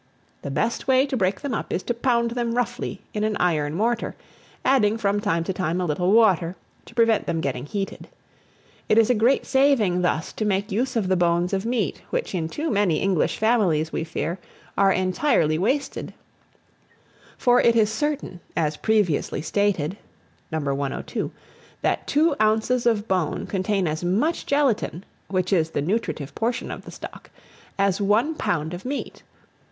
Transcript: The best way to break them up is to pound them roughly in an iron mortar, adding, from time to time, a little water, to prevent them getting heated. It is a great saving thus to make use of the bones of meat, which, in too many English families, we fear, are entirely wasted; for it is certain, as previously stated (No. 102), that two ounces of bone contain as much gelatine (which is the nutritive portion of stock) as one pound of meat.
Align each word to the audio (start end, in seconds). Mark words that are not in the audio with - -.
The 0.41 0.49
best 0.49 0.87
way 0.87 1.05
to 1.05 1.15
break 1.15 1.41
them 1.41 1.53
up 1.53 1.71
is 1.71 1.83
to 1.83 1.93
pound 1.93 2.31
them 2.31 2.55
roughly 2.55 3.01
in 3.13 3.23
an 3.23 3.37
iron 3.37 3.75
mortar, 3.75 4.15
adding, 4.65 4.97
from 4.97 5.19
time 5.19 5.43
to 5.43 5.53
time, 5.53 5.79
a 5.79 5.85
little 5.85 6.11
water, 6.11 6.55
to 6.87 6.95
prevent 6.95 7.27
them 7.27 7.39
getting 7.39 7.67
heated. 7.67 8.07
It 8.89 8.97
is 8.97 9.11
a 9.11 9.13
great 9.13 9.45
saving 9.45 10.01
thus 10.01 10.33
to 10.33 10.43
make 10.43 10.71
use 10.71 10.95
of 10.95 11.07
the 11.07 11.15
bones 11.15 11.53
of 11.53 11.67
meat, 11.67 12.01
which, 12.09 12.33
in 12.33 12.49
too 12.49 12.71
many 12.71 12.97
English 12.99 13.37
families, 13.37 13.93
we 13.93 14.03
fear, 14.03 14.39
are 14.75 14.91
entirely 14.91 15.59
wasted; 15.59 16.15
for 17.37 17.61
it 17.61 17.75
is 17.75 17.91
certain, 17.91 18.39
as 18.57 18.77
previously 18.77 19.43
stated 19.43 19.97
(No. 20.51 20.57
102), 20.73 21.31
that 21.83 22.07
two 22.07 22.35
ounces 22.41 22.87
of 22.87 23.07
bone 23.07 23.45
contain 23.45 23.87
as 23.87 24.03
much 24.03 24.47
gelatine 24.47 25.03
(which 25.27 25.53
is 25.53 25.69
the 25.69 25.81
nutritive 25.83 26.33
portion 26.33 26.71
of 26.71 26.91
stock) 26.91 27.29
as 27.77 28.01
one 28.01 28.33
pound 28.33 28.73
of 28.73 28.83
meat. 28.83 29.21